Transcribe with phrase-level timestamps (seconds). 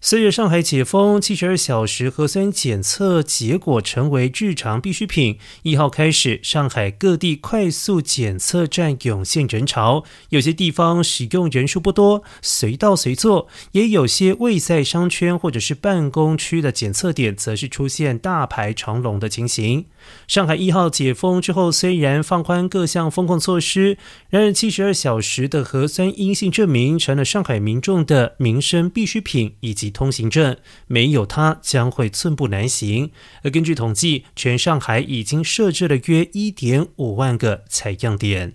[0.00, 5.38] 随着上海解封，七十二小时核酸检测结果成为日常必需品。
[5.64, 19.86] 一号开始，上海各地快速检测站涌现人潮，有些地方使用人数不多，随到随做；也有些未在商圈或者是办公区的检测点，则是出现大排长龙的情形。
[20.28, 23.98] 上海一号解封之后，虽然放宽各项风控措施，
[24.30, 30.56] 然而七十二小时的核酸阴性证明成了上海民众的民生必需品以及通行证，
[30.86, 33.10] 没有它将会寸步难行。
[33.42, 38.54] 而根据统计，全上海已经设置了约一点五万个采样点。